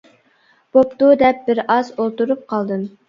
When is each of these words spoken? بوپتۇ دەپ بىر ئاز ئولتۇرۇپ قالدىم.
بوپتۇ 0.77 1.09
دەپ 1.23 1.43
بىر 1.51 1.61
ئاز 1.67 1.93
ئولتۇرۇپ 1.99 2.43
قالدىم. 2.55 2.89